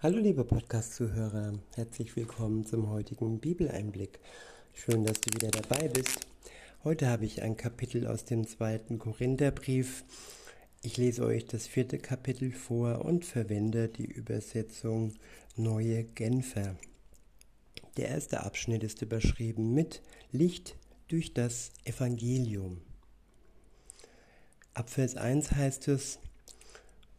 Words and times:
Hallo 0.00 0.18
liebe 0.18 0.44
Podcast-Zuhörer, 0.44 1.54
herzlich 1.76 2.14
willkommen 2.14 2.66
zum 2.66 2.90
heutigen 2.90 3.40
Bibeleinblick. 3.40 4.20
Schön, 4.74 5.04
dass 5.04 5.18
du 5.20 5.34
wieder 5.34 5.50
dabei 5.50 5.88
bist. 5.88 6.26
Heute 6.82 7.08
habe 7.08 7.24
ich 7.24 7.40
ein 7.40 7.56
Kapitel 7.56 8.06
aus 8.06 8.26
dem 8.26 8.46
zweiten 8.46 8.98
Korintherbrief. 8.98 10.04
Ich 10.82 10.98
lese 10.98 11.24
euch 11.24 11.46
das 11.46 11.66
vierte 11.66 11.98
Kapitel 11.98 12.52
vor 12.52 13.02
und 13.04 13.24
verwende 13.24 13.88
die 13.88 14.04
Übersetzung 14.04 15.14
Neue 15.56 16.04
Genfer. 16.04 16.76
Der 17.96 18.08
erste 18.08 18.42
Abschnitt 18.42 18.84
ist 18.84 19.00
überschrieben 19.00 19.72
mit 19.72 20.02
Licht 20.32 20.76
durch 21.08 21.32
das 21.32 21.70
Evangelium. 21.84 22.82
Ab 24.74 24.90
Vers 24.90 25.16
1 25.16 25.52
heißt 25.52 25.88
es, 25.88 26.18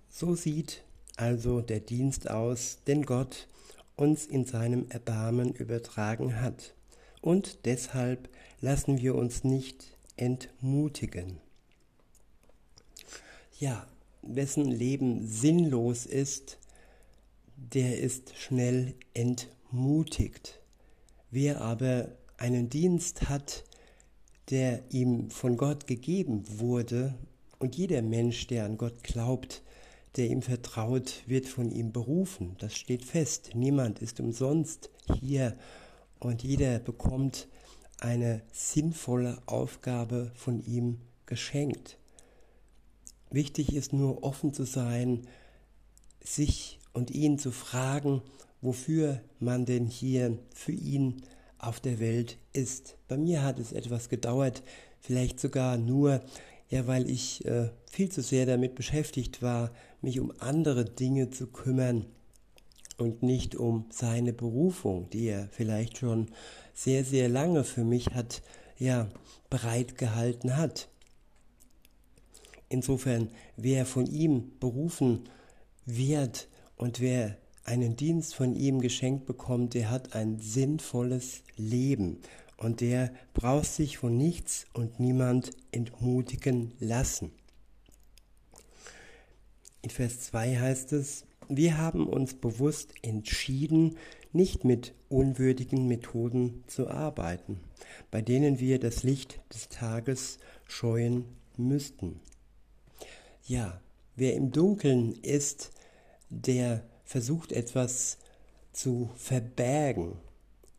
so 0.10 0.36
sieht 0.36 0.85
also 1.18 1.62
der 1.62 1.80
Dienst 1.80 2.30
aus, 2.30 2.80
den 2.88 3.06
Gott 3.06 3.48
uns 3.96 4.26
in 4.26 4.46
seinem 4.46 4.88
Erbarmen 4.90 5.54
übertragen 5.54 6.42
hat. 6.42 6.74
Und 7.22 7.66
deshalb 7.66 8.30
lassen 8.62 9.00
wir 9.02 9.16
uns 9.16 9.44
nicht 9.44 9.98
entmutigen. 10.18 11.40
Ja, 13.60 13.88
wessen 14.22 14.66
Leben 14.66 15.28
sinnlos 15.28 16.06
ist, 16.06 16.58
der 17.56 18.00
ist 18.00 18.36
schnell 18.36 18.96
entmutigt. 19.14 20.60
Wer 21.32 21.62
aber 21.62 22.10
einen 22.38 22.70
Dienst 22.70 23.30
hat, 23.30 23.64
der 24.50 24.84
ihm 24.92 25.30
von 25.30 25.58
Gott 25.58 25.88
gegeben 25.88 26.44
wurde, 26.60 27.16
und 27.58 27.78
jeder 27.78 28.02
Mensch, 28.02 28.48
der 28.48 28.66
an 28.66 28.78
Gott 28.78 29.04
glaubt, 29.04 29.64
der 30.18 30.30
ihm 30.30 30.42
vertraut, 30.42 31.24
wird 31.26 31.48
von 31.48 31.72
ihm 31.72 31.92
berufen. 31.92 32.56
Das 32.60 32.76
steht 32.76 33.04
fest. 33.04 33.52
Niemand 33.54 34.00
ist 34.00 34.20
umsonst 34.20 34.90
hier 35.20 35.58
und 36.20 36.44
jeder 36.44 36.80
bekommt 36.80 37.48
eine 38.00 38.42
sinnvolle 38.52 39.42
Aufgabe 39.46 40.32
von 40.36 40.64
ihm 40.66 41.00
geschenkt. 41.26 41.98
Wichtig 43.32 43.76
ist 43.76 43.94
nur 43.94 44.24
offen 44.24 44.54
zu 44.54 44.64
sein, 44.64 45.28
sich 46.24 46.80
und 46.94 47.12
ihn 47.12 47.38
zu 47.38 47.52
fragen, 47.52 48.22
wofür 48.62 49.22
man 49.40 49.66
denn 49.66 49.86
hier 49.86 50.38
für 50.54 50.72
ihn 50.72 51.22
auf 51.58 51.80
der 51.80 52.00
Welt 52.00 52.38
ist. 52.54 52.98
Bei 53.08 53.18
mir 53.18 53.44
hat 53.44 53.60
es 53.60 53.72
etwas 53.72 54.10
gedauert, 54.10 54.64
vielleicht 55.00 55.40
sogar 55.40 55.78
nur 55.78 56.22
ja, 56.70 56.88
weil 56.88 57.10
ich 57.10 57.46
äh, 57.46 57.70
viel 57.90 58.10
zu 58.10 58.22
sehr 58.22 58.46
damit 58.46 58.76
beschäftigt 58.76 59.42
war, 59.42 59.72
mich 60.02 60.20
um 60.20 60.34
andere 60.40 60.86
Dinge 60.86 61.30
zu 61.30 61.48
kümmern 61.48 62.06
und 62.98 63.24
nicht 63.24 63.56
um 63.56 63.86
seine 63.92 64.34
Berufung, 64.34 65.10
die 65.10 65.28
er 65.28 65.50
vielleicht 65.52 65.98
schon 65.98 66.28
sehr, 66.74 67.04
sehr 67.04 67.30
lange 67.30 67.64
für 67.64 67.84
mich 67.84 68.08
hat, 68.08 68.42
ja, 68.78 69.10
bereit 69.50 69.96
hat. 70.02 70.90
Insofern, 72.70 73.30
wer 73.58 73.86
von 73.86 74.08
ihm 74.08 74.52
berufen 74.60 75.30
wird 75.86 76.48
und 76.78 77.00
wer 77.00 77.38
einen 77.64 77.96
Dienst 77.96 78.36
von 78.36 78.56
ihm 78.56 78.80
geschenkt 78.80 79.26
bekommt, 79.26 79.74
der 79.74 79.90
hat 79.90 80.16
ein 80.16 80.40
sinnvolles 80.40 81.42
Leben 81.58 82.22
und 82.58 82.82
der 82.82 83.14
braucht 83.34 83.66
sich 83.66 83.98
von 83.98 84.18
nichts 84.18 84.66
und 84.74 85.00
niemand 85.00 85.52
entmutigen 85.72 86.74
lassen. 86.80 87.32
In 89.82 89.90
Vers 89.90 90.22
2 90.22 90.58
heißt 90.58 90.94
es, 90.94 91.26
wir 91.48 91.78
haben 91.78 92.08
uns 92.08 92.34
bewusst 92.34 92.94
entschieden, 93.04 93.98
nicht 94.32 94.66
mit 94.66 94.94
unwürdigen 95.10 95.88
Methoden 95.88 96.64
zu 96.68 96.90
arbeiten, 96.90 97.60
bei 98.10 98.22
denen 98.22 98.60
wir 98.60 98.80
das 98.80 99.04
Licht 99.04 99.40
des 99.54 99.70
Tages 99.70 100.40
scheuen 100.68 101.26
müssten. 101.56 102.20
Ja, 103.46 103.80
wer 104.16 104.34
im 104.34 104.52
Dunkeln 104.52 105.14
ist, 105.22 105.72
der 106.30 106.84
versucht 107.04 107.52
etwas 107.52 108.18
zu 108.74 109.12
verbergen. 109.16 110.18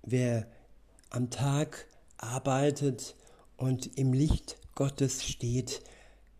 Wer 0.03 0.49
am 1.11 1.31
Tag 1.31 1.87
arbeitet 2.19 3.17
und 3.57 3.99
im 3.99 4.13
Licht 4.13 4.59
Gottes 4.75 5.25
steht, 5.25 5.83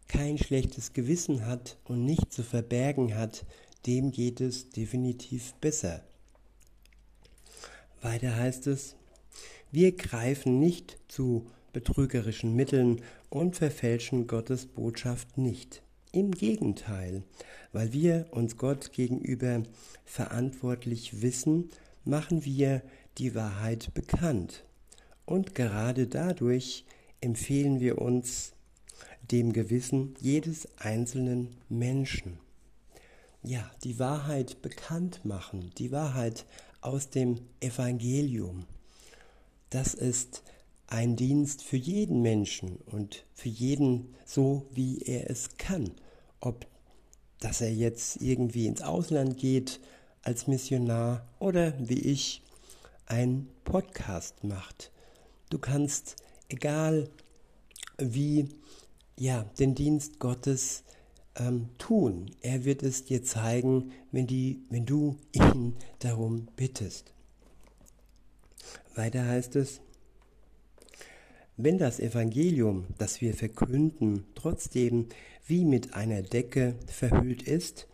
kein 0.09 0.39
schlechtes 0.39 0.93
Gewissen 0.93 1.47
hat 1.47 1.79
und 1.85 2.05
nicht 2.05 2.33
zu 2.33 2.43
verbergen 2.43 3.17
hat, 3.17 3.45
dem 3.87 4.11
geht 4.11 4.41
es 4.41 4.71
definitiv 4.71 5.55
besser. 5.55 6.03
Weiter 8.03 8.37
heißt 8.37 8.67
es, 8.67 8.97
wir 9.73 9.93
greifen 9.93 10.59
nicht 10.59 10.99
zu 11.09 11.47
betrügerischen 11.73 12.55
Mitteln 12.55 13.03
und 13.31 13.57
verfälschen 13.57 14.27
Gottes 14.27 14.67
Botschaft 14.67 15.39
nicht. 15.39 15.83
Im 16.13 16.31
Gegenteil, 16.31 17.25
weil 17.73 17.93
wir 17.93 18.27
uns 18.31 18.57
Gott 18.57 18.93
gegenüber 18.93 19.63
verantwortlich 20.05 21.21
wissen, 21.21 21.71
machen 22.05 22.45
wir 22.45 22.83
die 23.19 23.35
Wahrheit 23.35 23.93
bekannt. 23.95 24.65
Und 25.25 25.55
gerade 25.55 26.07
dadurch 26.07 26.85
empfehlen 27.21 27.81
wir 27.81 28.01
uns 28.01 28.53
dem 29.31 29.53
Gewissen 29.53 30.15
jedes 30.21 30.69
einzelnen 30.79 31.57
Menschen. 31.69 32.39
Ja, 33.43 33.71
die 33.85 33.99
Wahrheit 33.99 34.63
bekannt 34.63 35.25
machen, 35.25 35.73
die 35.79 35.93
Wahrheit 35.93 36.47
aus 36.81 37.11
dem 37.11 37.41
Evangelium. 37.61 38.67
Das 39.71 39.95
ist 39.95 40.43
ein 40.87 41.17
Dienst 41.17 41.63
für 41.63 41.77
jeden 41.77 42.23
Menschen 42.23 42.77
und 42.87 43.25
für 43.35 43.49
jeden 43.49 44.15
so, 44.25 44.67
wie 44.73 44.99
er 44.99 45.31
es 45.31 45.57
kann. 45.59 45.91
Ob 46.41 46.67
dass 47.41 47.61
er 47.61 47.73
jetzt 47.73 48.23
irgendwie 48.23 48.67
ins 48.67 48.83
Ausland 48.83 49.39
geht 49.39 49.81
als 50.23 50.47
Missionar 50.47 51.27
oder 51.39 51.75
wie 51.79 52.01
ich 52.01 52.43
ein 53.07 53.49
Podcast 53.65 54.45
macht. 54.45 54.91
Du 55.51 55.59
kannst, 55.59 56.17
egal 56.49 57.09
wie, 57.99 58.49
ja, 59.19 59.45
den 59.59 59.75
Dienst 59.75 60.19
Gottes 60.19 60.83
ähm, 61.37 61.69
tun. 61.79 62.31
Er 62.43 62.65
wird 62.65 62.83
es 62.83 63.05
dir 63.05 63.23
zeigen, 63.23 63.93
wenn, 64.13 64.27
die, 64.27 64.61
wenn 64.71 64.87
du 64.87 65.17
ihn 65.33 65.77
darum 66.01 66.49
bittest. 66.57 67.13
Weiter 68.95 69.25
heißt 69.25 69.57
es, 69.57 69.81
wenn 71.57 71.79
das 71.79 72.01
Evangelium, 72.01 72.87
das 72.99 73.21
wir 73.21 73.33
verkünden, 73.33 74.25
trotzdem 74.35 75.09
wie 75.47 75.65
mit 75.65 75.95
einer 75.95 76.23
Decke 76.23 76.75
verhüllt 76.87 77.43
ist, 77.43 77.87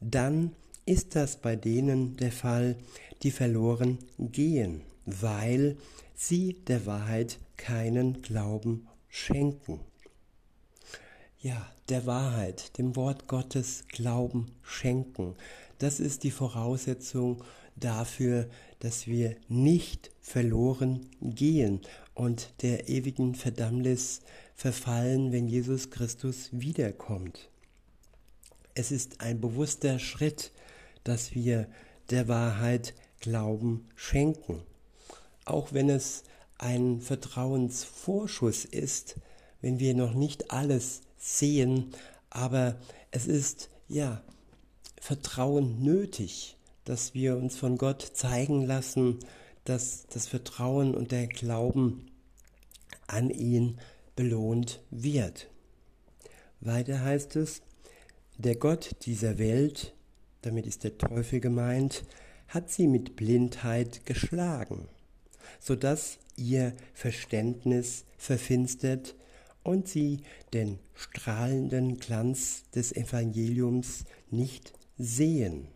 dann 0.00 0.54
ist 0.88 1.16
das 1.16 1.36
bei 1.36 1.54
denen 1.54 2.16
der 2.16 2.32
Fall, 2.32 2.76
die 3.22 3.30
verloren 3.30 3.98
gehen, 4.18 4.80
weil 5.04 5.76
sie 6.14 6.54
der 6.66 6.86
Wahrheit 6.86 7.38
keinen 7.58 8.22
Glauben 8.22 8.88
schenken. 9.10 9.80
Ja, 11.40 11.70
der 11.90 12.06
Wahrheit, 12.06 12.78
dem 12.78 12.96
Wort 12.96 13.28
Gottes 13.28 13.84
Glauben 13.88 14.50
schenken. 14.62 15.34
Das 15.76 16.00
ist 16.00 16.24
die 16.24 16.30
Voraussetzung 16.30 17.44
dafür, 17.76 18.48
dass 18.80 19.06
wir 19.06 19.36
nicht 19.46 20.10
verloren 20.22 21.06
gehen 21.20 21.82
und 22.14 22.62
der 22.62 22.88
ewigen 22.88 23.34
Verdammnis 23.34 24.20
verfallen, 24.54 25.32
wenn 25.32 25.48
Jesus 25.48 25.90
Christus 25.90 26.48
wiederkommt. 26.52 27.50
Es 28.74 28.90
ist 28.90 29.20
ein 29.20 29.40
bewusster 29.40 29.98
Schritt, 29.98 30.50
dass 31.08 31.34
wir 31.34 31.66
der 32.10 32.28
Wahrheit 32.28 32.94
Glauben 33.20 33.88
schenken 33.96 34.62
auch 35.48 35.72
wenn 35.72 35.88
es 35.88 36.24
ein 36.58 37.00
Vertrauensvorschuss 37.00 38.64
ist, 38.64 39.16
wenn 39.60 39.78
wir 39.78 39.94
noch 39.94 40.14
nicht 40.14 40.50
alles 40.50 41.00
sehen, 41.16 41.92
aber 42.30 42.76
es 43.10 43.26
ist 43.26 43.70
ja 43.88 44.22
Vertrauen 45.00 45.82
nötig, 45.82 46.56
dass 46.84 47.14
wir 47.14 47.36
uns 47.36 47.56
von 47.56 47.78
Gott 47.78 48.02
zeigen 48.02 48.66
lassen, 48.66 49.18
dass 49.64 50.06
das 50.06 50.26
Vertrauen 50.26 50.94
und 50.94 51.12
der 51.12 51.26
Glauben 51.26 52.10
an 53.06 53.30
ihn 53.30 53.78
belohnt 54.16 54.80
wird. 54.90 55.48
Weiter 56.60 57.02
heißt 57.02 57.36
es, 57.36 57.62
der 58.36 58.56
Gott 58.56 58.96
dieser 59.02 59.38
Welt, 59.38 59.94
damit 60.42 60.66
ist 60.66 60.84
der 60.84 60.98
Teufel 60.98 61.40
gemeint, 61.40 62.04
hat 62.48 62.70
sie 62.70 62.86
mit 62.86 63.16
Blindheit 63.16 64.06
geschlagen 64.06 64.88
so 65.60 65.76
dass 65.76 66.18
ihr 66.36 66.74
Verständnis 66.94 68.04
verfinstert 68.16 69.14
und 69.62 69.88
sie 69.88 70.22
den 70.52 70.78
strahlenden 70.94 71.98
Glanz 71.98 72.64
des 72.74 72.94
Evangeliums 72.94 74.04
nicht 74.30 74.72
sehen. 74.96 75.68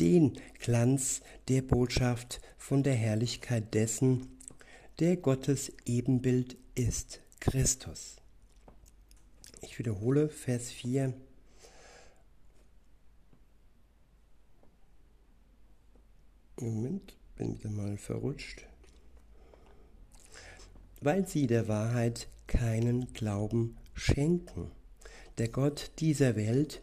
den 0.00 0.38
Glanz 0.58 1.20
der 1.48 1.60
Botschaft 1.60 2.40
von 2.56 2.82
der 2.82 2.94
Herrlichkeit 2.94 3.74
dessen, 3.74 4.38
der 4.98 5.16
Gottes 5.16 5.70
Ebenbild 5.84 6.56
ist, 6.74 7.20
Christus. 7.38 8.16
Ich 9.60 9.78
wiederhole 9.78 10.30
Vers 10.30 10.70
4. 10.70 11.12
Moment, 16.60 17.16
bin 17.36 17.58
wieder 17.58 17.70
mal 17.70 17.96
verrutscht. 17.96 18.66
Weil 21.00 21.26
sie 21.26 21.46
der 21.46 21.68
Wahrheit 21.68 22.28
keinen 22.46 23.12
Glauben 23.12 23.76
schenken. 23.94 24.70
Der 25.38 25.48
Gott 25.48 25.92
dieser 26.00 26.34
Welt 26.34 26.82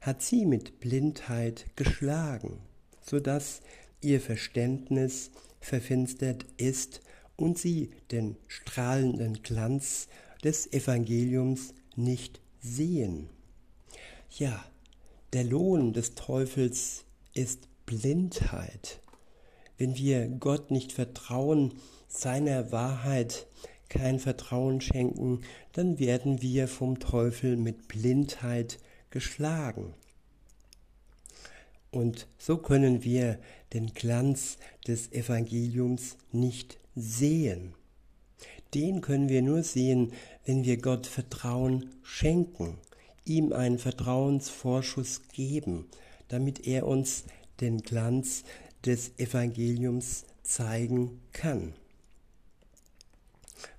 hat 0.00 0.22
sie 0.22 0.44
mit 0.46 0.80
Blindheit 0.80 1.66
geschlagen, 1.76 2.58
so 3.00 3.20
dass 3.20 3.60
ihr 4.00 4.20
Verständnis 4.20 5.30
verfinstert 5.60 6.44
ist 6.56 7.00
und 7.36 7.58
sie 7.58 7.90
den 8.10 8.36
strahlenden 8.48 9.42
Glanz 9.42 10.08
des 10.42 10.72
Evangeliums 10.72 11.72
nicht 11.96 12.40
sehen. 12.60 13.30
Ja, 14.30 14.64
der 15.32 15.44
Lohn 15.44 15.92
des 15.92 16.14
Teufels 16.14 17.04
ist 17.32 17.68
Blindheit. 17.86 19.00
Wenn 19.78 19.96
wir 19.96 20.28
Gott 20.28 20.70
nicht 20.70 20.92
vertrauen, 20.92 21.74
seiner 22.08 22.70
Wahrheit 22.72 23.46
kein 23.88 24.18
Vertrauen 24.18 24.80
schenken, 24.80 25.40
dann 25.72 25.98
werden 25.98 26.42
wir 26.42 26.68
vom 26.68 26.98
Teufel 26.98 27.56
mit 27.56 27.88
Blindheit 27.88 28.78
geschlagen. 29.10 29.94
Und 31.90 32.26
so 32.38 32.56
können 32.56 33.04
wir 33.04 33.38
den 33.72 33.94
Glanz 33.94 34.58
des 34.86 35.12
Evangeliums 35.12 36.16
nicht 36.32 36.78
sehen. 36.96 37.74
Den 38.74 39.00
können 39.00 39.28
wir 39.28 39.42
nur 39.42 39.62
sehen, 39.62 40.12
wenn 40.44 40.64
wir 40.64 40.78
Gott 40.78 41.06
Vertrauen 41.06 41.90
schenken, 42.02 42.78
ihm 43.24 43.52
einen 43.52 43.78
Vertrauensvorschuss 43.78 45.28
geben, 45.32 45.86
damit 46.26 46.66
er 46.66 46.88
uns 46.88 47.24
den 47.60 47.82
Glanz 47.82 48.44
des 48.84 49.18
Evangeliums 49.18 50.24
zeigen 50.42 51.20
kann. 51.32 51.74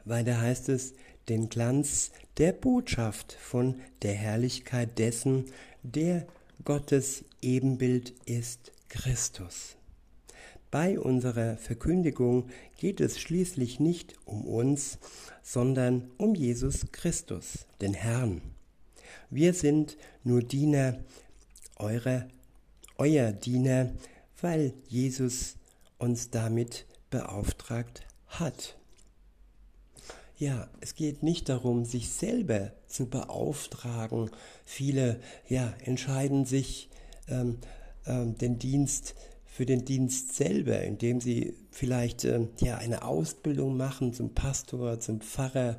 Weiter 0.04 0.40
heißt 0.40 0.70
es, 0.70 0.94
den 1.30 1.50
Glanz 1.50 2.12
der 2.38 2.52
Botschaft 2.52 3.34
von 3.34 3.76
der 4.02 4.14
Herrlichkeit 4.14 4.98
dessen, 5.00 5.46
der 5.84 6.28
Gottes 6.64 7.24
Ebenbild 7.42 8.14
ist 8.26 8.72
Christus. 8.90 9.76
Bei 10.72 11.00
unserer 11.00 11.58
Verkündigung 11.58 12.50
geht 12.78 13.00
es 13.00 13.20
schließlich 13.20 13.80
nicht 13.80 14.16
um 14.26 14.46
uns, 14.46 15.00
sondern 15.42 16.12
um 16.18 16.36
Jesus 16.36 16.88
Christus, 16.92 17.66
den 17.82 17.94
Herrn. 17.94 18.42
Wir 19.30 19.54
sind 19.54 19.98
nur 20.24 20.42
Diener, 20.42 21.00
eure, 21.78 22.28
euer 22.98 23.32
Diener, 23.32 23.92
weil 24.42 24.74
Jesus 24.88 25.56
uns 25.98 26.30
damit 26.30 26.86
beauftragt 27.10 28.06
hat. 28.28 28.76
Ja, 30.38 30.68
es 30.82 30.96
geht 30.96 31.24
nicht 31.24 31.48
darum, 31.48 31.86
sich 31.86 32.10
selber 32.10 32.74
zu 32.88 33.08
beauftragen. 33.08 34.30
Viele 34.66 35.22
ja, 35.48 35.74
entscheiden 35.84 36.46
sich 36.46 36.90
ähm, 37.30 37.58
ähm, 38.06 38.38
den 38.38 38.60
Dienst 38.60 39.16
für 39.46 39.66
den 39.66 39.86
Dienst 39.86 40.36
selber, 40.36 40.82
indem 40.82 41.22
sie 41.22 41.56
vielleicht 41.72 42.26
ähm, 42.26 42.50
ja, 42.60 42.78
eine 42.78 43.04
Ausbildung 43.04 43.78
machen 43.78 44.12
zum 44.12 44.34
Pastor, 44.34 45.00
zum 45.00 45.22
Pfarrer. 45.22 45.78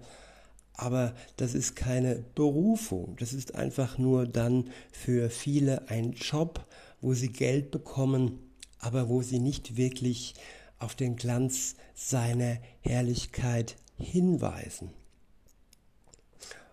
Aber 0.73 1.15
das 1.37 1.55
ist 1.55 1.77
keine 1.77 2.25
Berufung. 2.35 3.17
Das 3.19 3.35
ist 3.35 3.55
einfach 3.55 3.99
nur 3.99 4.27
dann 4.27 4.71
für 4.93 5.29
viele 5.29 5.91
ein 5.91 6.13
Job, 6.13 6.67
wo 7.01 7.15
sie 7.15 7.29
Geld 7.29 7.71
bekommen, 7.71 8.39
aber 8.79 9.09
wo 9.09 9.23
sie 9.23 9.39
nicht 9.39 9.77
wirklich 9.77 10.35
auf 10.79 10.95
den 10.95 11.17
Glanz 11.17 11.77
seiner 11.95 12.59
Herrlichkeit 12.81 13.77
hinweisen, 13.99 14.91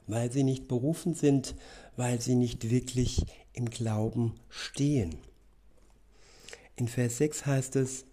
weil 0.08 0.32
sie 0.32 0.44
nicht 0.44 0.68
berufen 0.68 1.14
sind, 1.16 1.56
weil 1.96 2.20
sie 2.22 2.36
nicht 2.36 2.70
wirklich 2.70 3.26
im 3.54 3.70
Glauben 3.70 4.36
stehen. 4.50 5.16
In 6.76 6.88
Vers 6.88 7.18
6 7.18 7.46
heißt 7.46 7.76
es, 7.78 8.06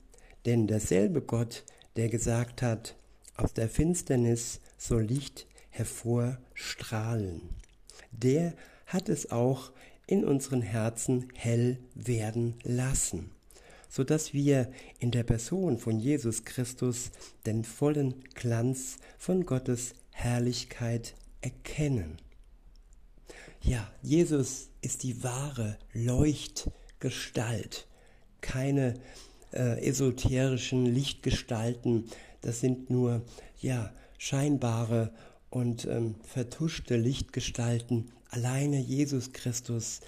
denn 0.45 0.67
derselbe 0.67 1.23
Gott, 1.23 1.65
der 1.97 2.09
gesagt 2.09 2.62
hat, 2.62 2.95
aus 3.35 3.53
der 3.55 3.69
Finsternis 3.69 4.61
soll 4.77 5.03
Licht 5.03 5.47
hervorstrahlen, 5.71 7.41
der 8.11 8.55
hat 8.87 9.09
es 9.09 9.31
auch 9.31 9.73
in 10.11 10.25
unseren 10.25 10.62
Herzen 10.62 11.29
hell 11.35 11.79
werden 11.95 12.55
lassen 12.62 13.31
so 13.91 14.05
dass 14.05 14.33
wir 14.33 14.71
in 15.01 15.11
der 15.11 15.25
Person 15.25 15.77
von 15.77 15.99
Jesus 15.99 16.45
Christus 16.45 17.11
den 17.45 17.65
vollen 17.65 18.23
Glanz 18.35 18.99
von 19.19 19.45
Gottes 19.45 19.95
Herrlichkeit 20.12 21.15
erkennen. 21.41 22.19
Ja, 23.62 23.91
Jesus 24.01 24.69
ist 24.81 25.03
die 25.03 25.23
wahre 25.23 25.77
Leuchtgestalt, 25.93 27.89
keine 28.41 28.95
äh, 29.53 29.85
esoterischen 29.85 30.87
Lichtgestalten, 30.87 32.05
das 32.43 32.61
sind 32.61 32.89
nur 32.91 33.23
ja 33.59 33.93
scheinbare 34.19 35.12
und 35.51 35.85
ähm, 35.87 36.15
vertuschte 36.23 36.97
Lichtgestalten. 36.97 38.12
Alleine 38.32 38.79
Jesus 38.79 39.32
Christus 39.32 40.00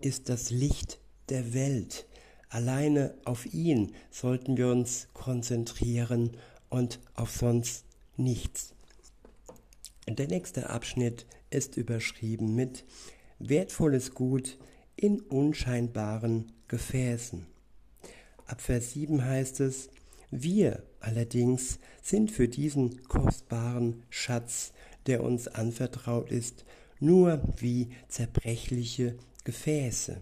ist 0.00 0.28
das 0.28 0.50
Licht 0.50 0.98
der 1.30 1.54
Welt. 1.54 2.06
Alleine 2.50 3.14
auf 3.24 3.46
ihn 3.54 3.94
sollten 4.10 4.58
wir 4.58 4.68
uns 4.68 5.08
konzentrieren 5.14 6.36
und 6.68 7.00
auf 7.14 7.30
sonst 7.30 7.86
nichts. 8.18 8.74
Der 10.06 10.28
nächste 10.28 10.68
Abschnitt 10.68 11.24
ist 11.48 11.78
überschrieben 11.78 12.54
mit 12.54 12.84
wertvolles 13.38 14.12
Gut 14.14 14.58
in 14.96 15.20
unscheinbaren 15.20 16.52
Gefäßen. 16.68 17.46
Ab 18.44 18.60
Vers 18.60 18.92
7 18.92 19.24
heißt 19.24 19.60
es, 19.60 19.88
wir 20.30 20.82
allerdings 21.00 21.78
sind 22.02 22.30
für 22.30 22.46
diesen 22.46 23.04
kostbaren 23.04 24.02
Schatz, 24.10 24.72
der 25.06 25.24
uns 25.24 25.48
anvertraut 25.48 26.30
ist, 26.30 26.66
nur 27.00 27.42
wie 27.58 27.88
zerbrechliche 28.08 29.16
Gefäße 29.44 30.20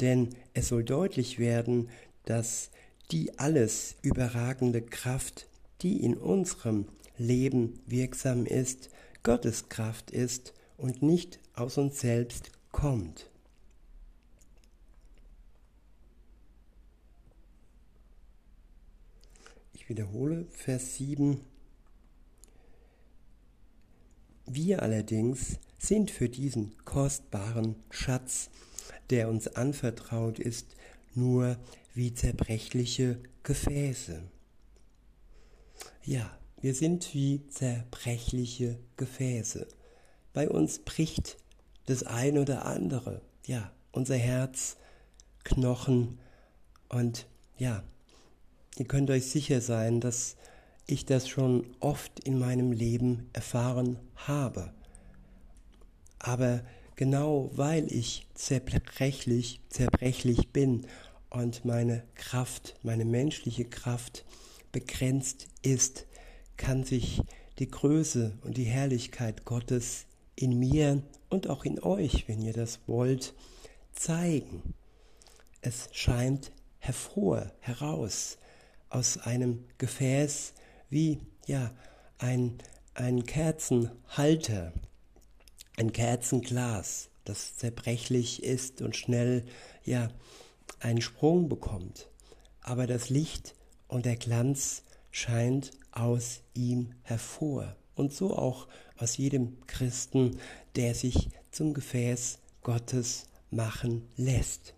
denn 0.00 0.34
es 0.54 0.68
soll 0.68 0.84
deutlich 0.84 1.38
werden, 1.38 1.88
dass 2.24 2.70
die 3.10 3.38
alles 3.38 3.96
überragende 4.02 4.82
Kraft, 4.82 5.48
die 5.82 6.02
in 6.02 6.16
unserem 6.16 6.86
Leben 7.16 7.80
wirksam 7.86 8.46
ist, 8.46 8.90
Gottes 9.22 9.68
Kraft 9.68 10.10
ist 10.10 10.54
und 10.76 11.02
nicht 11.02 11.40
aus 11.54 11.78
uns 11.78 12.00
selbst 12.00 12.52
kommt. 12.70 13.30
Ich 19.72 19.88
wiederhole 19.88 20.46
Vers 20.50 20.96
7. 20.96 21.40
Wir 24.50 24.82
allerdings 24.82 25.58
sind 25.78 26.10
für 26.10 26.28
diesen 26.28 26.76
kostbaren 26.84 27.76
Schatz 27.90 28.50
der 29.10 29.28
uns 29.28 29.48
anvertraut 29.48 30.38
ist, 30.38 30.76
nur 31.14 31.56
wie 31.94 32.14
zerbrechliche 32.14 33.20
Gefäße. 33.42 34.22
Ja, 36.04 36.30
wir 36.60 36.74
sind 36.74 37.14
wie 37.14 37.46
zerbrechliche 37.48 38.78
Gefäße. 38.96 39.66
Bei 40.32 40.48
uns 40.48 40.80
bricht 40.80 41.38
das 41.86 42.02
ein 42.02 42.38
oder 42.38 42.66
andere. 42.66 43.22
Ja, 43.46 43.72
unser 43.92 44.16
Herz, 44.16 44.76
Knochen 45.44 46.18
und 46.88 47.26
ja, 47.56 47.82
ihr 48.76 48.86
könnt 48.86 49.10
euch 49.10 49.26
sicher 49.26 49.60
sein, 49.60 50.00
dass 50.00 50.36
ich 50.88 51.04
das 51.04 51.28
schon 51.28 51.66
oft 51.80 52.18
in 52.20 52.38
meinem 52.38 52.72
Leben 52.72 53.28
erfahren 53.34 53.98
habe. 54.16 54.72
Aber 56.18 56.64
genau 56.96 57.50
weil 57.54 57.92
ich 57.92 58.26
zerbrechlich, 58.34 59.60
zerbrechlich 59.68 60.48
bin 60.48 60.86
und 61.30 61.64
meine 61.64 62.02
Kraft, 62.14 62.74
meine 62.82 63.04
menschliche 63.04 63.66
Kraft 63.66 64.24
begrenzt 64.72 65.46
ist, 65.62 66.06
kann 66.56 66.84
sich 66.84 67.22
die 67.58 67.70
Größe 67.70 68.38
und 68.42 68.56
die 68.56 68.64
Herrlichkeit 68.64 69.44
Gottes 69.44 70.06
in 70.36 70.58
mir 70.58 71.02
und 71.28 71.48
auch 71.48 71.64
in 71.64 71.80
euch, 71.82 72.26
wenn 72.28 72.40
ihr 72.40 72.54
das 72.54 72.80
wollt, 72.86 73.34
zeigen. 73.92 74.74
es 75.60 75.88
scheint 75.92 76.52
hervor, 76.78 77.52
heraus, 77.60 78.38
aus 78.88 79.18
einem 79.18 79.64
Gefäß 79.76 80.54
wie 80.90 81.20
ja 81.46 81.70
ein, 82.18 82.58
ein 82.94 83.24
Kerzenhalter, 83.24 84.72
ein 85.76 85.92
Kerzenglas, 85.92 87.10
das 87.24 87.56
zerbrechlich 87.56 88.42
ist 88.42 88.82
und 88.82 88.96
schnell 88.96 89.44
ja 89.84 90.08
einen 90.80 91.00
Sprung 91.00 91.48
bekommt. 91.48 92.08
Aber 92.60 92.86
das 92.86 93.10
Licht 93.10 93.54
und 93.86 94.06
der 94.06 94.16
Glanz 94.16 94.82
scheint 95.10 95.70
aus 95.92 96.40
ihm 96.54 96.94
hervor. 97.02 97.76
Und 97.94 98.12
so 98.12 98.36
auch 98.36 98.68
aus 98.96 99.16
jedem 99.16 99.58
Christen, 99.66 100.38
der 100.76 100.94
sich 100.94 101.30
zum 101.50 101.74
Gefäß 101.74 102.38
Gottes 102.62 103.26
machen 103.50 104.06
lässt. 104.16 104.74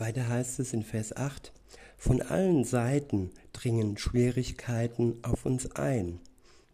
Weiter 0.00 0.28
heißt 0.28 0.60
es 0.60 0.72
in 0.72 0.82
Vers 0.82 1.14
8, 1.14 1.52
von 1.98 2.22
allen 2.22 2.64
Seiten 2.64 3.30
dringen 3.52 3.98
Schwierigkeiten 3.98 5.18
auf 5.22 5.44
uns 5.44 5.70
ein, 5.72 6.18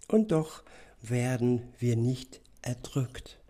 und 0.07 0.31
doch 0.31 0.63
werden 1.03 1.63
wir 1.81 1.97
nicht 1.97 2.41
erdrückt. 2.63 3.41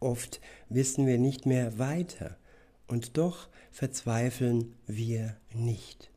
Oft 0.00 0.42
wissen 0.68 1.06
wir 1.06 1.18
nicht 1.18 1.46
mehr 1.46 1.78
weiter, 1.78 2.36
und 2.86 3.16
doch 3.16 3.48
verzweifeln 3.72 4.74
wir 4.86 5.36
nicht. 5.54 6.10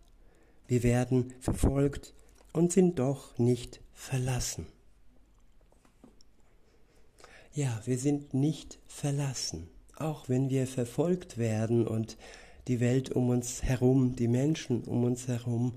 Wir 0.67 0.83
werden 0.83 1.33
verfolgt 1.39 2.13
und 2.51 2.73
sind 2.73 2.99
doch 2.99 3.37
nicht 3.37 3.79
verlassen. 3.93 4.67
Ja, 7.53 7.81
wir 7.85 7.97
sind 7.97 8.33
nicht 8.33 8.77
verlassen, 8.87 9.69
auch 9.99 10.29
wenn 10.29 10.49
wir 10.49 10.67
verfolgt 10.67 11.37
werden 11.37 11.87
und 11.87 12.17
die 12.67 12.79
Welt 12.79 13.11
um 13.11 13.29
uns 13.29 13.63
herum, 13.63 14.15
die 14.15 14.27
Menschen 14.27 14.83
um 14.83 15.03
uns 15.03 15.27
herum 15.27 15.73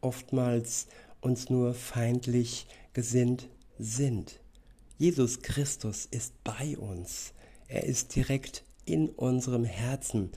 oftmals 0.00 0.86
uns 1.20 1.48
nur 1.48 1.74
feindlich 1.74 2.66
gesinnt 2.92 3.48
sind. 3.78 4.40
Jesus 4.98 5.42
Christus 5.42 6.06
ist 6.10 6.32
bei 6.44 6.76
uns. 6.76 7.32
Er 7.66 7.84
ist 7.84 8.14
direkt 8.14 8.62
in 8.84 9.08
unserem 9.08 9.64
Herzen, 9.64 10.30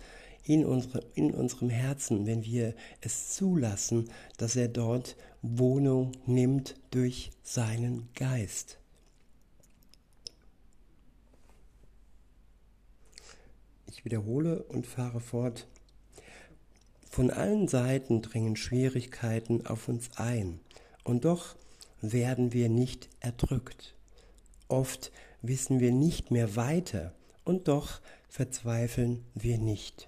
in, 0.44 0.66
unsere, 0.66 1.04
in 1.14 1.32
unserem 1.32 1.70
Herzen, 1.70 2.26
wenn 2.26 2.44
wir 2.44 2.74
es 3.02 3.36
zulassen, 3.36 4.10
dass 4.38 4.56
er 4.56 4.70
dort 4.70 5.18
Wohnung 5.42 6.14
nimmt 6.26 6.76
durch 6.92 7.32
seinen 7.44 8.10
Geist. 8.16 8.80
Wiederhole 14.08 14.64
und 14.64 14.88
fahre 14.88 15.20
fort. 15.20 15.68
Von 17.10 17.30
allen 17.30 17.68
Seiten 17.68 18.22
dringen 18.22 18.56
Schwierigkeiten 18.56 19.68
auf 19.68 19.90
uns 19.90 20.12
ein, 20.16 20.62
und 21.04 21.26
doch 21.26 21.58
werden 22.02 22.54
wir 22.54 22.70
nicht 22.70 23.10
erdrückt. 23.20 23.96
Oft 24.70 25.12
wissen 25.42 25.82
wir 25.82 25.92
nicht 25.92 26.32
mehr 26.32 26.56
weiter, 26.56 27.14
und 27.44 27.68
doch 27.68 28.00
verzweifeln 28.30 29.26
wir 29.36 29.58
nicht. 29.58 30.08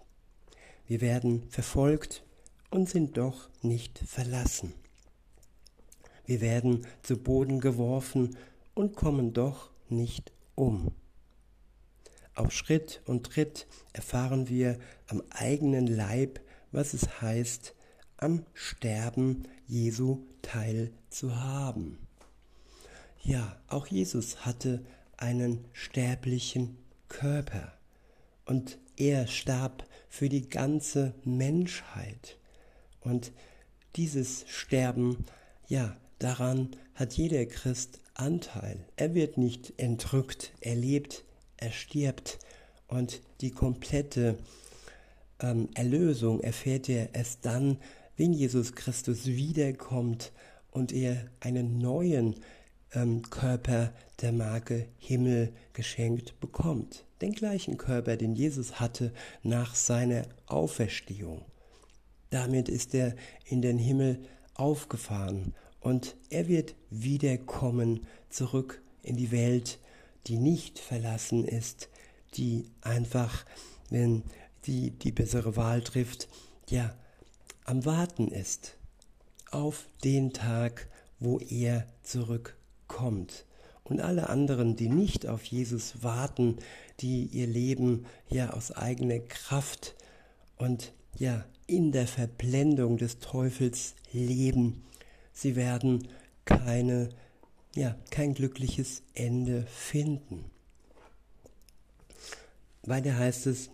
Wir 0.88 1.02
werden 1.02 1.44
verfolgt 1.50 2.24
und 2.70 2.88
sind 2.88 3.18
doch 3.18 3.50
nicht 3.62 4.00
verlassen. 4.00 4.74
Wir 6.26 6.40
werden 6.40 6.88
zu 7.04 7.18
Boden 7.18 7.60
geworfen 7.60 8.38
und 8.76 8.96
kommen 8.96 9.34
doch 9.34 9.72
nicht 9.90 10.32
um. 10.56 10.94
Auf 12.36 12.52
Schritt 12.52 13.02
und 13.06 13.26
Tritt 13.26 13.68
erfahren 13.94 14.50
wir 14.50 14.80
am 15.08 15.22
eigenen 15.30 15.88
Leib, 15.88 16.40
was 16.72 16.94
es 16.94 17.22
heißt, 17.22 17.76
am 18.18 18.46
Sterben 18.54 19.44
Jesu 19.68 20.26
teil 20.42 20.92
zu 21.10 21.36
haben. 21.36 21.98
Ja, 23.22 23.60
auch 23.68 23.88
Jesus 23.88 24.46
hatte 24.46 24.84
einen 25.18 25.66
sterblichen 25.74 26.78
Körper 27.08 27.74
und 28.46 28.78
er 28.96 29.28
starb 29.28 29.86
für 30.10 30.30
die 30.30 30.50
ganze 30.50 31.14
Menschheit. 31.24 32.38
Und 33.02 33.32
dieses 33.96 34.46
Sterben, 34.48 35.26
ja, 35.68 35.98
daran 36.20 36.70
hat 36.96 37.14
jeder 37.14 37.46
Christ 37.46 38.00
Anteil. 38.14 38.86
Er 38.98 39.14
wird 39.16 39.38
nicht 39.38 39.74
entrückt, 39.78 40.52
er 40.60 40.76
lebt, 40.76 41.24
er 41.60 41.72
stirbt 41.72 42.40
und 42.88 43.22
die 43.42 43.52
komplette 43.52 44.38
ähm, 45.40 45.70
Erlösung 45.76 46.42
erfährt 46.42 46.90
er 46.90 47.14
erst 47.14 47.46
dann, 47.46 47.78
wenn 48.18 48.34
Jesus 48.34 48.74
Christus 48.76 49.26
wiederkommt 49.26 50.32
und 50.72 50.92
er 50.92 51.28
einen 51.40 51.78
neuen 51.78 52.36
ähm, 52.94 53.22
Körper 53.30 53.94
der 54.22 54.32
Marke 54.32 54.88
Himmel 54.98 55.54
geschenkt 55.74 56.40
bekommt. 56.40 57.06
Den 57.22 57.34
gleichen 57.34 57.78
Körper, 57.78 58.18
den 58.18 58.36
Jesus 58.36 58.80
hatte 58.80 59.14
nach 59.44 59.76
seiner 59.76 60.24
Auferstehung. 60.48 61.44
Damit 62.30 62.70
ist 62.70 62.94
er 62.94 63.16
in 63.46 63.62
den 63.62 63.78
Himmel 63.78 64.20
aufgefahren 64.54 65.54
und 65.80 66.16
er 66.30 66.48
wird 66.48 66.76
wiederkommen 66.90 68.06
zurück 68.30 68.82
in 69.02 69.16
die 69.16 69.32
Welt, 69.32 69.80
die 70.28 70.38
nicht 70.38 70.80
verlassen 70.80 71.46
ist, 71.46 71.90
die 72.36 72.66
einfach, 72.82 73.46
wenn 73.90 74.24
die 74.66 74.92
die 74.92 75.12
bessere 75.12 75.56
Wahl 75.56 75.82
trifft, 75.82 76.28
ja, 76.70 76.96
am 77.66 77.86
Warten 77.86 78.28
ist 78.28 78.78
auf 79.52 79.88
den 80.04 80.34
Tag, 80.34 80.88
wo 81.20 81.40
er 81.40 81.88
zurückkommt 82.04 82.60
kommt. 82.90 83.46
Und 83.86 84.02
alle 84.02 84.28
anderen, 84.28 84.76
die 84.76 84.90
nicht 84.90 85.26
auf 85.26 85.46
Jesus 85.46 86.04
warten, 86.04 86.58
die 87.00 87.24
ihr 87.28 87.48
Leben 87.48 88.06
ja 88.28 88.52
aus 88.52 88.74
eigener 88.74 89.20
Kraft 89.20 89.96
und 90.58 90.92
ja 91.18 91.46
in 91.66 91.94
der 91.94 92.08
Verblendung 92.08 92.98
des 92.98 93.20
Teufels 93.20 93.96
leben, 94.12 94.84
sie 95.32 95.56
werden 95.56 96.08
keine, 96.44 97.10
ja, 97.76 97.96
kein 98.10 98.34
glückliches 98.34 99.04
Ende 99.14 99.66
finden. 99.68 100.46
Weiter 102.84 103.18
heißt 103.18 103.48
es, 103.48 103.70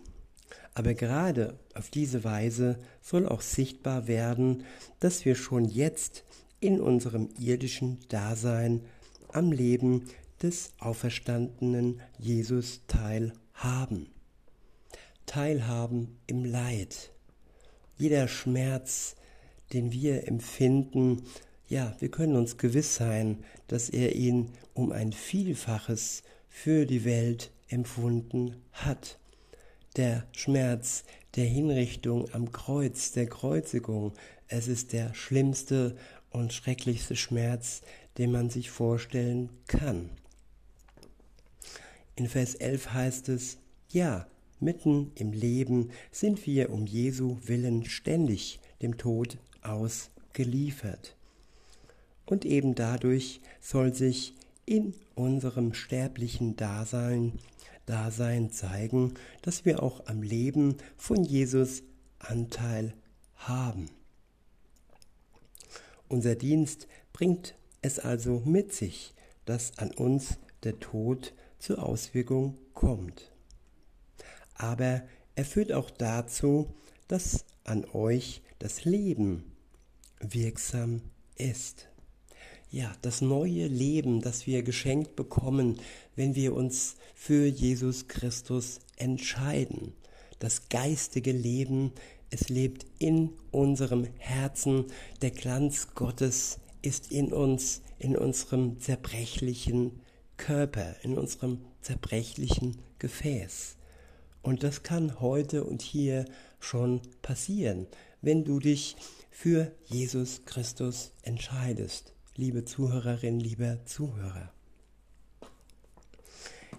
aber 0.74 0.92
gerade 0.94 1.58
auf 1.74 1.88
diese 1.88 2.22
Weise 2.24 2.78
soll 3.00 3.26
auch 3.26 3.40
sichtbar 3.40 4.08
werden, 4.08 4.64
dass 5.00 5.24
wir 5.24 5.34
schon 5.34 5.64
jetzt 5.64 6.24
in 6.60 6.80
unserem 6.80 7.30
irdischen 7.38 7.98
Dasein 8.08 8.84
am 9.32 9.52
Leben 9.52 10.04
des 10.42 10.72
auferstandenen 10.78 12.00
Jesus 12.18 12.82
teilhaben. 12.88 14.08
Teilhaben 15.24 16.18
im 16.26 16.44
Leid. 16.44 17.10
Jeder 17.96 18.28
Schmerz, 18.28 19.16
den 19.72 19.92
wir 19.92 20.28
empfinden, 20.28 21.22
ja, 21.68 21.96
wir 21.98 22.10
können 22.10 22.36
uns 22.36 22.58
gewiss 22.58 22.94
sein, 22.94 23.44
dass 23.66 23.88
er 23.88 24.14
ihn 24.14 24.52
um 24.74 24.92
ein 24.92 25.12
Vielfaches 25.12 26.22
für 26.48 26.86
die 26.86 27.04
Welt 27.04 27.50
empfunden 27.68 28.56
hat. 28.72 29.18
Der 29.96 30.26
Schmerz 30.32 31.04
der 31.34 31.44
Hinrichtung 31.44 32.32
am 32.32 32.52
Kreuz, 32.52 33.12
der 33.12 33.26
Kreuzigung, 33.26 34.12
es 34.48 34.68
ist 34.68 34.92
der 34.92 35.12
schlimmste 35.14 35.96
und 36.30 36.52
schrecklichste 36.52 37.16
Schmerz, 37.16 37.82
den 38.16 38.30
man 38.30 38.48
sich 38.48 38.70
vorstellen 38.70 39.50
kann. 39.66 40.10
In 42.14 42.28
Vers 42.28 42.54
11 42.54 42.92
heißt 42.92 43.28
es, 43.28 43.58
ja, 43.90 44.26
mitten 44.60 45.12
im 45.16 45.32
Leben 45.32 45.90
sind 46.10 46.46
wir 46.46 46.70
um 46.70 46.86
Jesu 46.86 47.38
willen 47.44 47.84
ständig 47.84 48.60
dem 48.80 48.96
Tod 48.96 49.36
ausgeliefert. 49.60 51.15
Und 52.26 52.44
eben 52.44 52.74
dadurch 52.74 53.40
soll 53.60 53.94
sich 53.94 54.34
in 54.66 54.94
unserem 55.14 55.72
sterblichen 55.72 56.56
Dasein, 56.56 57.38
Dasein 57.86 58.50
zeigen, 58.50 59.14
dass 59.42 59.64
wir 59.64 59.82
auch 59.82 60.06
am 60.06 60.22
Leben 60.22 60.76
von 60.96 61.24
Jesus 61.24 61.84
Anteil 62.18 62.94
haben. 63.36 63.88
Unser 66.08 66.34
Dienst 66.34 66.88
bringt 67.12 67.54
es 67.82 67.98
also 67.98 68.42
mit 68.44 68.72
sich, 68.72 69.14
dass 69.44 69.78
an 69.78 69.92
uns 69.92 70.38
der 70.64 70.78
Tod 70.80 71.32
zur 71.58 71.82
Auswirkung 71.82 72.58
kommt. 72.74 73.30
Aber 74.54 75.02
er 75.34 75.44
führt 75.44 75.72
auch 75.72 75.90
dazu, 75.90 76.74
dass 77.08 77.44
an 77.64 77.84
euch 77.92 78.42
das 78.58 78.84
Leben 78.84 79.44
wirksam 80.20 81.02
ist. 81.36 81.88
Ja, 82.76 82.92
das 83.00 83.22
neue 83.22 83.68
Leben, 83.68 84.20
das 84.20 84.46
wir 84.46 84.62
geschenkt 84.62 85.16
bekommen, 85.16 85.80
wenn 86.14 86.34
wir 86.34 86.54
uns 86.54 86.96
für 87.14 87.46
Jesus 87.46 88.06
Christus 88.06 88.80
entscheiden. 88.96 89.94
Das 90.40 90.68
geistige 90.68 91.32
Leben, 91.32 91.92
es 92.28 92.50
lebt 92.50 92.84
in 92.98 93.30
unserem 93.50 94.06
Herzen. 94.18 94.84
Der 95.22 95.30
Glanz 95.30 95.94
Gottes 95.94 96.58
ist 96.82 97.10
in 97.10 97.32
uns, 97.32 97.80
in 97.98 98.14
unserem 98.14 98.78
zerbrechlichen 98.78 100.02
Körper, 100.36 100.96
in 101.02 101.16
unserem 101.16 101.64
zerbrechlichen 101.80 102.76
Gefäß. 102.98 103.76
Und 104.42 104.62
das 104.62 104.82
kann 104.82 105.18
heute 105.18 105.64
und 105.64 105.80
hier 105.80 106.26
schon 106.60 107.00
passieren, 107.22 107.86
wenn 108.20 108.44
du 108.44 108.60
dich 108.60 108.96
für 109.30 109.72
Jesus 109.86 110.44
Christus 110.44 111.12
entscheidest 111.22 112.15
liebe 112.36 112.64
Zuhörerin, 112.64 113.40
lieber 113.40 113.84
Zuhörer. 113.86 114.52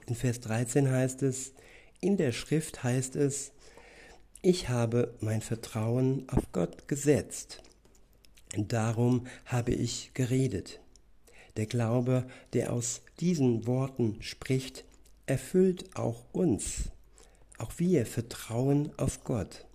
In 0.05 0.15
Vers 0.15 0.39
13 0.41 0.89
heißt 0.89 1.23
es, 1.23 1.53
in 1.99 2.17
der 2.17 2.31
Schrift 2.31 2.83
heißt 2.83 3.15
es, 3.15 3.51
ich 4.43 4.69
habe 4.69 5.15
mein 5.19 5.41
Vertrauen 5.41 6.29
auf 6.29 6.51
Gott 6.51 6.87
gesetzt. 6.87 7.63
Darum 8.55 9.25
habe 9.45 9.71
ich 9.71 10.11
geredet. 10.13 10.79
Der 11.57 11.65
Glaube, 11.65 12.27
der 12.53 12.71
aus 12.71 13.01
diesen 13.19 13.65
Worten 13.65 14.21
spricht, 14.21 14.85
erfüllt 15.25 15.95
auch 15.95 16.23
uns. 16.31 16.91
Auch 17.57 17.71
wir 17.77 18.05
vertrauen 18.05 18.91
auf 18.97 19.23
Gott. 19.23 19.65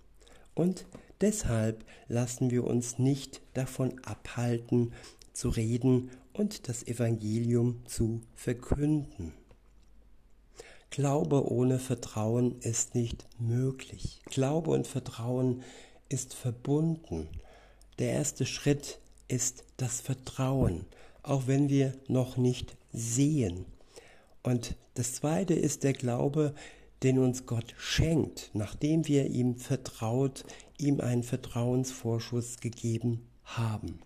Und 0.55 0.85
deshalb 1.19 1.83
lassen 2.07 2.51
wir 2.51 2.63
uns 2.63 2.99
nicht 2.99 3.41
davon 3.53 3.99
abhalten, 4.05 4.93
zu 5.33 5.49
reden 5.49 6.11
und 6.33 6.67
das 6.69 6.85
Evangelium 6.87 7.85
zu 7.85 8.21
verkünden. 8.35 9.33
Glaube 10.89 11.51
ohne 11.51 11.79
Vertrauen 11.79 12.59
ist 12.59 12.93
nicht 12.93 13.27
möglich. 13.39 14.21
Glaube 14.25 14.71
und 14.71 14.85
Vertrauen 14.85 15.63
ist 16.07 16.35
verbunden. 16.35 17.27
Der 17.97 18.11
erste 18.11 18.45
Schritt 18.45 18.99
ist 19.27 19.63
das 19.77 20.01
Vertrauen, 20.01 20.85
auch 21.23 21.47
wenn 21.47 21.69
wir 21.69 21.93
noch 22.07 22.37
nicht 22.37 22.77
sehen. 22.91 23.65
Und 24.43 24.75
das 24.93 25.13
zweite 25.13 25.55
ist 25.55 25.83
der 25.83 25.93
Glaube, 25.93 26.53
den 27.01 27.17
uns 27.17 27.45
Gott 27.45 27.73
schenkt, 27.77 28.51
nachdem 28.53 29.07
wir 29.07 29.27
ihm 29.27 29.55
vertraut, 29.57 30.45
ihm 30.77 31.01
einen 31.01 31.23
Vertrauensvorschuss 31.23 32.59
gegeben 32.59 33.27
haben. 33.43 33.99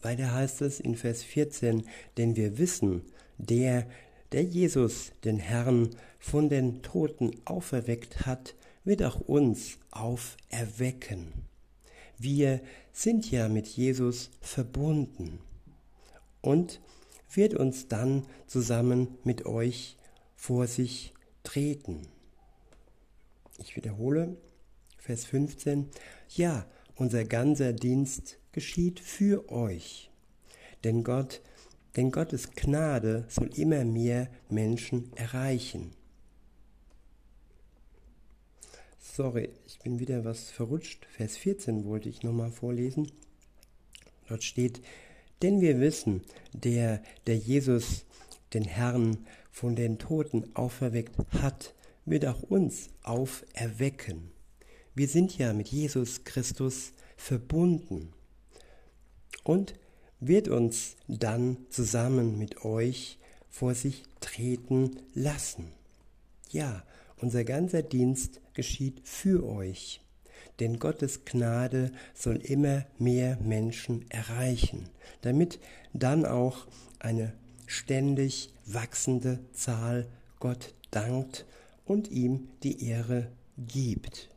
Weiter 0.00 0.32
heißt 0.32 0.62
es 0.62 0.80
in 0.80 0.96
Vers 0.96 1.22
14, 1.22 1.84
denn 2.16 2.36
wir 2.36 2.58
wissen, 2.58 3.02
der, 3.36 3.86
der 4.32 4.44
Jesus, 4.44 5.12
den 5.24 5.38
Herrn, 5.38 5.90
von 6.20 6.48
den 6.48 6.82
Toten 6.82 7.32
auferweckt 7.44 8.26
hat, 8.26 8.54
wird 8.84 9.02
auch 9.02 9.20
uns 9.20 9.78
auferwecken. 9.90 11.32
Wir 12.16 12.60
sind 12.92 13.30
ja 13.30 13.48
mit 13.48 13.66
Jesus 13.66 14.30
verbunden 14.40 15.38
und 16.40 16.80
wird 17.32 17.54
uns 17.54 17.88
dann 17.88 18.24
zusammen 18.46 19.18
mit 19.24 19.46
euch 19.46 19.96
vor 20.34 20.66
sich 20.66 21.12
treten. 21.42 22.08
Ich 23.58 23.76
wiederhole, 23.76 24.36
Vers 24.98 25.24
15, 25.26 25.88
ja, 26.30 26.66
unser 26.96 27.24
ganzer 27.24 27.72
Dienst 27.72 28.38
geschieht 28.58 28.98
für 28.98 29.48
euch. 29.52 30.10
Denn 30.82 31.04
Gott, 31.04 31.42
denn 31.94 32.10
Gottes 32.10 32.50
Gnade 32.56 33.24
soll 33.28 33.56
immer 33.56 33.84
mehr 33.84 34.28
Menschen 34.48 35.12
erreichen. 35.14 35.92
Sorry, 38.98 39.50
ich 39.64 39.78
bin 39.78 40.00
wieder 40.00 40.24
was 40.24 40.50
verrutscht. 40.50 41.06
Vers 41.06 41.36
14 41.36 41.84
wollte 41.84 42.08
ich 42.08 42.24
nochmal 42.24 42.50
vorlesen. 42.50 43.12
Dort 44.28 44.42
steht, 44.42 44.82
denn 45.40 45.60
wir 45.60 45.78
wissen, 45.78 46.24
der, 46.52 47.00
der 47.28 47.36
Jesus, 47.36 48.06
den 48.54 48.64
Herrn, 48.64 49.24
von 49.52 49.76
den 49.76 50.00
Toten 50.00 50.50
auferweckt 50.56 51.14
hat, 51.40 51.76
wird 52.06 52.26
auch 52.26 52.42
uns 52.42 52.88
auferwecken. 53.04 54.32
Wir 54.96 55.06
sind 55.06 55.38
ja 55.38 55.52
mit 55.52 55.68
Jesus 55.68 56.24
Christus 56.24 56.92
verbunden 57.16 58.14
und 59.44 59.74
wird 60.20 60.48
uns 60.48 60.96
dann 61.06 61.58
zusammen 61.70 62.38
mit 62.38 62.64
euch 62.64 63.18
vor 63.48 63.74
sich 63.74 64.04
treten 64.20 64.96
lassen. 65.14 65.72
Ja, 66.50 66.82
unser 67.16 67.44
ganzer 67.44 67.82
Dienst 67.82 68.40
geschieht 68.54 69.00
für 69.04 69.46
euch, 69.46 70.00
denn 70.60 70.78
Gottes 70.78 71.24
Gnade 71.24 71.92
soll 72.14 72.36
immer 72.36 72.86
mehr 72.98 73.38
Menschen 73.40 74.10
erreichen, 74.10 74.88
damit 75.22 75.58
dann 75.92 76.24
auch 76.24 76.66
eine 76.98 77.32
ständig 77.66 78.50
wachsende 78.66 79.38
Zahl 79.52 80.06
Gott 80.40 80.74
dankt 80.90 81.44
und 81.84 82.10
ihm 82.10 82.48
die 82.62 82.84
Ehre 82.84 83.28
gibt. 83.56 84.28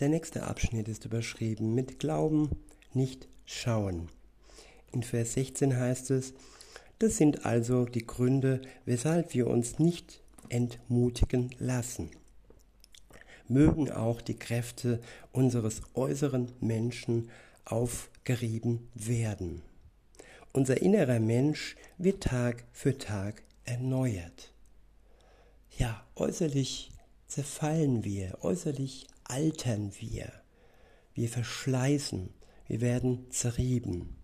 Der 0.00 0.08
nächste 0.08 0.42
Abschnitt 0.42 0.88
ist 0.88 1.04
überschrieben 1.04 1.74
mit 1.74 1.98
Glauben 1.98 2.50
nicht 2.96 3.28
schauen. 3.44 4.08
In 4.92 5.02
Vers 5.02 5.34
16 5.34 5.76
heißt 5.76 6.10
es, 6.10 6.34
das 6.98 7.18
sind 7.18 7.44
also 7.44 7.84
die 7.84 8.06
Gründe, 8.06 8.62
weshalb 8.86 9.34
wir 9.34 9.46
uns 9.46 9.78
nicht 9.78 10.22
entmutigen 10.48 11.54
lassen. 11.58 12.10
Mögen 13.48 13.92
auch 13.92 14.20
die 14.20 14.38
Kräfte 14.38 15.00
unseres 15.30 15.82
äußeren 15.94 16.50
Menschen 16.60 17.30
aufgerieben 17.64 18.88
werden. 18.94 19.62
Unser 20.52 20.80
innerer 20.80 21.20
Mensch 21.20 21.76
wird 21.98 22.22
Tag 22.22 22.64
für 22.72 22.96
Tag 22.96 23.42
erneuert. 23.64 24.52
Ja, 25.76 26.02
äußerlich 26.14 26.90
zerfallen 27.26 28.04
wir, 28.04 28.38
äußerlich 28.40 29.06
altern 29.24 29.92
wir, 29.98 30.32
wir 31.14 31.28
verschleißen, 31.28 32.30
wir 32.68 32.80
werden 32.80 33.26
zerrieben. 33.30 34.16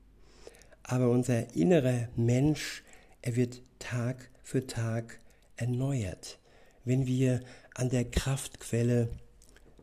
Aber 0.82 1.10
unser 1.10 1.54
innerer 1.54 2.08
Mensch, 2.16 2.82
er 3.22 3.36
wird 3.36 3.62
Tag 3.78 4.30
für 4.42 4.66
Tag 4.66 5.20
erneuert, 5.56 6.38
wenn 6.84 7.06
wir 7.06 7.40
an 7.74 7.88
der 7.88 8.04
Kraftquelle 8.04 9.08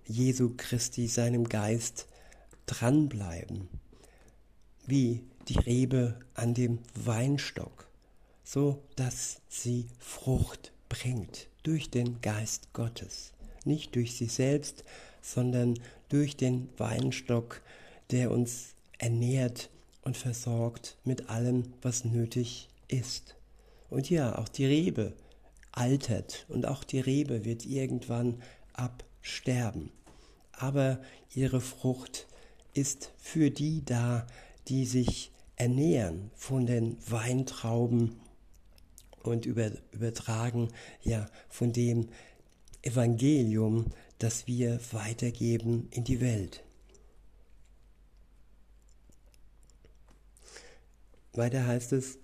Jesu 0.05 0.53
Christi, 0.57 1.07
seinem 1.07 1.47
Geist, 1.47 2.07
dranbleiben, 2.65 3.69
wie 4.85 5.23
die 5.47 5.57
Rebe 5.59 6.19
an 6.33 6.53
dem 6.53 6.79
Weinstock, 6.95 7.87
so 8.43 8.83
dass 8.95 9.41
sie 9.47 9.87
Frucht 9.99 10.71
bringt 10.89 11.47
durch 11.63 11.89
den 11.89 12.21
Geist 12.21 12.73
Gottes, 12.73 13.33
nicht 13.65 13.95
durch 13.95 14.15
sie 14.15 14.27
selbst, 14.27 14.83
sondern 15.21 15.79
durch 16.09 16.35
den 16.35 16.69
Weinstock, 16.77 17.61
der 18.11 18.31
uns 18.31 18.75
ernährt 18.97 19.69
und 20.01 20.17
versorgt 20.17 20.97
mit 21.03 21.29
allem, 21.29 21.73
was 21.81 22.05
nötig 22.05 22.69
ist. 22.87 23.35
Und 23.89 24.09
ja, 24.09 24.37
auch 24.37 24.49
die 24.49 24.65
Rebe 24.65 25.13
altert 25.71 26.45
und 26.49 26.65
auch 26.65 26.83
die 26.83 26.99
Rebe 26.99 27.45
wird 27.45 27.65
irgendwann 27.65 28.41
absterben. 28.73 29.91
Aber 30.51 30.99
ihre 31.33 31.61
Frucht 31.61 32.27
ist 32.73 33.11
für 33.17 33.49
die 33.49 33.83
da, 33.85 34.27
die 34.67 34.85
sich 34.85 35.31
ernähren 35.55 36.31
von 36.35 36.65
den 36.65 36.97
Weintrauben 37.09 38.19
und 39.23 39.45
über, 39.45 39.71
übertragen 39.91 40.69
ja 41.01 41.27
von 41.49 41.73
dem 41.73 42.09
Evangelium, 42.81 43.87
das 44.19 44.47
wir 44.47 44.79
weitergeben 44.91 45.87
in 45.91 46.03
die 46.03 46.21
Welt. 46.21 46.63
Weiter 51.33 51.65
heißt 51.65 51.93
es, 51.93 52.17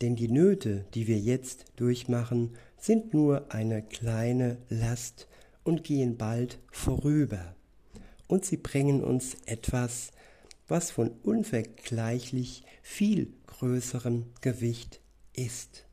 denn 0.00 0.16
die 0.16 0.28
Nöte, 0.28 0.84
die 0.94 1.06
wir 1.06 1.18
jetzt 1.18 1.66
durchmachen, 1.76 2.56
sind 2.76 3.14
nur 3.14 3.52
eine 3.52 3.82
kleine 3.82 4.58
Last 4.68 5.28
und 5.62 5.84
gehen 5.84 6.16
bald 6.16 6.58
vorüber. 6.70 7.54
Und 8.26 8.44
sie 8.44 8.56
bringen 8.56 9.02
uns 9.04 9.36
etwas, 9.46 10.10
was 10.66 10.90
von 10.90 11.10
unvergleichlich 11.22 12.64
viel 12.82 13.32
größerem 13.46 14.26
Gewicht 14.40 15.00
ist. 15.34 15.86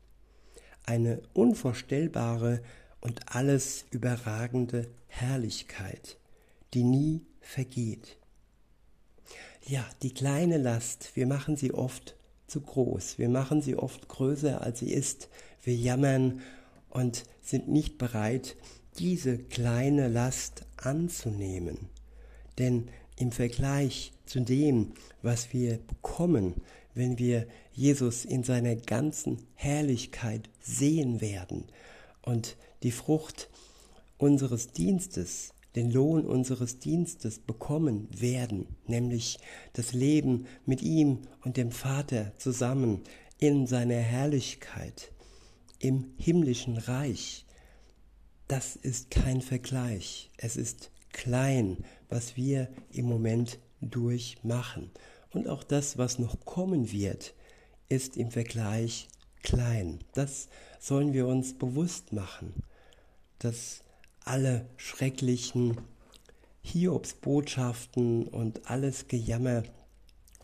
Eine 0.84 1.22
unvorstellbare 1.32 2.62
und 3.00 3.34
alles 3.34 3.84
überragende 3.90 4.88
Herrlichkeit, 5.06 6.18
die 6.74 6.82
nie 6.82 7.26
vergeht. 7.40 8.18
ja, 9.66 9.84
die 10.02 10.12
kleine 10.12 10.58
Last, 10.58 11.14
wir 11.14 11.26
machen 11.26 11.56
sie 11.56 11.72
oft 11.72 12.16
zu 12.50 12.60
groß. 12.60 13.18
Wir 13.18 13.28
machen 13.28 13.62
sie 13.62 13.76
oft 13.76 14.08
größer, 14.08 14.60
als 14.60 14.80
sie 14.80 14.92
ist. 14.92 15.28
Wir 15.62 15.74
jammern 15.74 16.40
und 16.90 17.24
sind 17.42 17.68
nicht 17.68 17.96
bereit, 17.96 18.56
diese 18.98 19.38
kleine 19.38 20.08
Last 20.08 20.66
anzunehmen. 20.76 21.88
Denn 22.58 22.88
im 23.16 23.32
Vergleich 23.32 24.12
zu 24.26 24.40
dem, 24.40 24.92
was 25.22 25.52
wir 25.52 25.78
bekommen, 25.78 26.54
wenn 26.94 27.18
wir 27.18 27.46
Jesus 27.72 28.24
in 28.24 28.42
seiner 28.42 28.76
ganzen 28.76 29.38
Herrlichkeit 29.54 30.50
sehen 30.60 31.20
werden 31.20 31.64
und 32.22 32.56
die 32.82 32.90
Frucht 32.90 33.48
unseres 34.18 34.72
Dienstes, 34.72 35.54
den 35.76 35.90
Lohn 35.90 36.26
unseres 36.26 36.78
Dienstes 36.78 37.38
bekommen 37.38 38.08
werden, 38.10 38.66
nämlich 38.86 39.38
das 39.72 39.92
Leben 39.92 40.46
mit 40.66 40.82
ihm 40.82 41.20
und 41.44 41.56
dem 41.56 41.70
Vater 41.70 42.32
zusammen 42.38 43.02
in 43.38 43.66
seiner 43.66 43.94
Herrlichkeit, 43.94 45.12
im 45.78 46.12
himmlischen 46.16 46.76
Reich. 46.76 47.46
Das 48.48 48.76
ist 48.76 49.10
kein 49.10 49.42
Vergleich. 49.42 50.30
Es 50.36 50.56
ist 50.56 50.90
klein, 51.12 51.78
was 52.08 52.36
wir 52.36 52.68
im 52.92 53.06
Moment 53.06 53.58
durchmachen. 53.80 54.90
Und 55.32 55.48
auch 55.48 55.62
das, 55.62 55.96
was 55.96 56.18
noch 56.18 56.44
kommen 56.44 56.90
wird, 56.90 57.34
ist 57.88 58.16
im 58.16 58.30
Vergleich 58.30 59.08
klein. 59.42 60.00
Das 60.14 60.48
sollen 60.78 61.12
wir 61.12 61.26
uns 61.26 61.56
bewusst 61.56 62.12
machen, 62.12 62.54
dass 63.38 63.82
alle 64.24 64.66
schrecklichen 64.76 65.76
Hiobsbotschaften 66.62 68.26
und 68.28 68.70
alles 68.70 69.08
Gejammer 69.08 69.62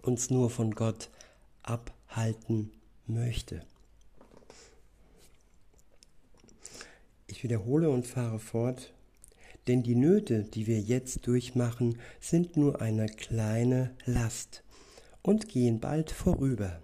uns 0.03 0.31
nur 0.31 0.51
von 0.51 0.75
Gott 0.75 1.11
abhalten 1.63 2.71
möchte. 3.07 3.63
Ich 7.27 7.43
wiederhole 7.43 7.91
und 7.91 8.07
fahre 8.07 8.39
fort, 8.39 8.93
denn 9.67 9.83
die 9.83 9.97
Nöte, 9.97 10.45
die 10.45 10.67
wir 10.67 10.81
jetzt 10.81 11.27
durchmachen, 11.27 11.99
sind 12.21 12.57
nur 12.57 12.81
eine 12.81 13.07
kleine 13.07 13.95
Last 14.05 14.63
und 15.23 15.49
gehen 15.49 15.81
bald 15.81 16.13
vorüber. 16.13 16.81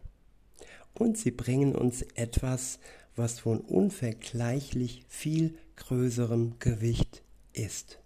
Und 0.95 1.17
sie 1.17 1.31
bringen 1.31 1.75
uns 1.75 2.03
etwas, 2.15 2.81
was 3.15 3.41
von 3.41 3.61
unvergleichlich 3.61 5.05
viel 5.09 5.57
größerem 5.83 6.59
Gewicht 6.59 7.23
ist. 7.53 7.99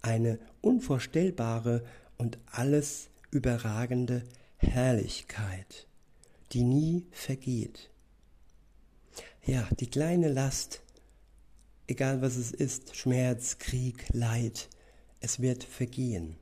Eine 0.00 0.38
unvorstellbare 0.60 1.84
und 2.18 2.38
alles 2.46 3.08
überragende 3.30 4.22
Herrlichkeit, 4.58 5.86
die 6.52 6.62
nie 6.62 7.06
vergeht. 7.10 7.90
Ja, 9.44 9.68
die 9.80 9.88
kleine 9.88 10.28
Last, 10.28 10.82
egal 11.86 12.22
was 12.22 12.36
es 12.36 12.52
ist, 12.52 12.96
Schmerz, 12.96 13.58
Krieg, 13.58 14.06
Leid, 14.12 14.68
es 15.20 15.40
wird 15.40 15.64
vergehen. 15.64 16.36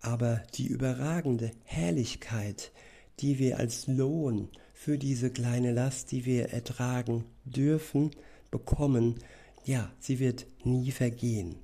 Aber 0.00 0.42
die 0.54 0.66
überragende 0.66 1.50
Herrlichkeit, 1.64 2.72
die 3.20 3.38
wir 3.38 3.58
als 3.58 3.86
Lohn 3.86 4.48
für 4.72 4.98
diese 4.98 5.30
kleine 5.30 5.72
Last, 5.72 6.12
die 6.12 6.24
wir 6.24 6.50
ertragen 6.50 7.24
dürfen, 7.44 8.10
bekommen, 8.54 9.16
ja, 9.64 9.90
sie 9.98 10.20
wird 10.20 10.46
nie 10.62 10.92
vergehen. 10.92 11.56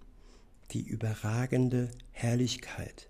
Die 0.72 0.83
überragende 0.83 1.88
Herrlichkeit. 2.11 3.09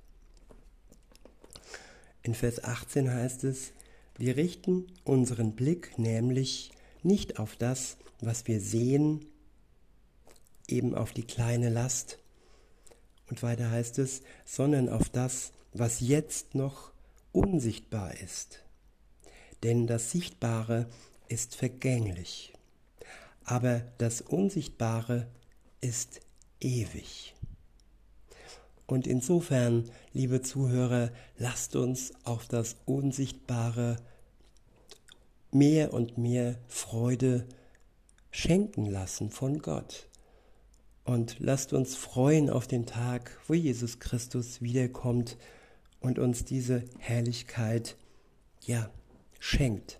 In 2.22 2.34
Vers 2.34 2.62
18 2.62 3.10
heißt 3.10 3.44
es, 3.44 3.72
wir 4.18 4.36
richten 4.36 4.86
unseren 5.04 5.56
Blick 5.56 5.98
nämlich 5.98 6.72
nicht 7.02 7.38
auf 7.38 7.56
das, 7.56 7.96
was 8.20 8.46
wir 8.46 8.60
sehen, 8.60 9.24
eben 10.68 10.94
auf 10.94 11.14
die 11.14 11.26
kleine 11.26 11.70
Last. 11.70 12.18
Und 13.30 13.42
weiter 13.42 13.70
heißt 13.70 13.98
es, 13.98 14.20
sondern 14.44 14.90
auf 14.90 15.08
das, 15.08 15.52
was 15.72 16.00
jetzt 16.00 16.54
noch 16.54 16.92
unsichtbar 17.32 18.14
ist. 18.20 18.62
Denn 19.62 19.86
das 19.86 20.10
Sichtbare 20.10 20.86
ist 21.28 21.56
vergänglich, 21.56 22.52
aber 23.44 23.82
das 23.98 24.20
Unsichtbare 24.20 25.26
ist 25.80 26.20
ewig. 26.60 27.34
Und 28.86 29.06
insofern, 29.06 29.88
liebe 30.12 30.42
Zuhörer, 30.42 31.10
lasst 31.38 31.76
uns 31.76 32.12
auf 32.24 32.48
das 32.48 32.76
Unsichtbare 32.86 33.96
mehr 35.52 35.92
und 35.94 36.18
mehr 36.18 36.56
Freude 36.66 37.46
schenken 38.30 38.86
lassen 38.86 39.30
von 39.30 39.60
Gott. 39.60 40.08
Und 41.04 41.36
lasst 41.38 41.72
uns 41.72 41.96
freuen 41.96 42.50
auf 42.50 42.66
den 42.66 42.86
Tag, 42.86 43.38
wo 43.46 43.54
Jesus 43.54 44.00
Christus 44.00 44.60
wiederkommt 44.60 45.36
und 46.00 46.18
uns 46.18 46.44
diese 46.44 46.84
Herrlichkeit, 46.98 47.96
ja, 48.66 48.90
schenkt. 49.38 49.99